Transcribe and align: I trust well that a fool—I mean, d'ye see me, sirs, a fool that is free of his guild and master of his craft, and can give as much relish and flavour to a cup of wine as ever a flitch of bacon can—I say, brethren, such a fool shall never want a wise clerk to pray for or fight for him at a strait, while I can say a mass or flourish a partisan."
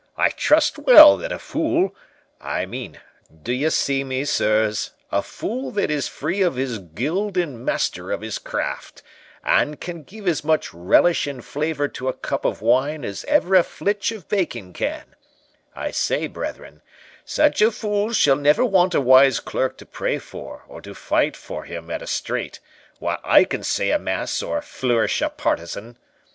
I 0.17 0.29
trust 0.29 0.79
well 0.79 1.15
that 1.17 1.31
a 1.31 1.37
fool—I 1.37 2.65
mean, 2.65 2.99
d'ye 3.43 3.69
see 3.69 4.03
me, 4.03 4.25
sirs, 4.25 4.93
a 5.11 5.21
fool 5.21 5.69
that 5.73 5.91
is 5.91 6.07
free 6.07 6.41
of 6.41 6.55
his 6.55 6.79
guild 6.79 7.37
and 7.37 7.63
master 7.63 8.11
of 8.11 8.21
his 8.21 8.39
craft, 8.39 9.03
and 9.43 9.79
can 9.79 10.01
give 10.01 10.27
as 10.27 10.43
much 10.43 10.73
relish 10.73 11.27
and 11.27 11.45
flavour 11.45 11.87
to 11.89 12.07
a 12.07 12.13
cup 12.13 12.45
of 12.45 12.63
wine 12.63 13.05
as 13.05 13.23
ever 13.25 13.53
a 13.53 13.61
flitch 13.61 14.11
of 14.11 14.27
bacon 14.27 14.73
can—I 14.73 15.91
say, 15.91 16.25
brethren, 16.25 16.81
such 17.23 17.61
a 17.61 17.69
fool 17.71 18.11
shall 18.11 18.37
never 18.37 18.65
want 18.65 18.95
a 18.95 19.01
wise 19.01 19.39
clerk 19.39 19.77
to 19.77 19.85
pray 19.85 20.17
for 20.17 20.63
or 20.67 20.81
fight 20.81 21.37
for 21.37 21.65
him 21.65 21.91
at 21.91 22.01
a 22.01 22.07
strait, 22.07 22.59
while 22.97 23.19
I 23.23 23.43
can 23.43 23.61
say 23.61 23.91
a 23.91 23.99
mass 23.99 24.41
or 24.41 24.63
flourish 24.63 25.21
a 25.21 25.29
partisan." 25.29 25.99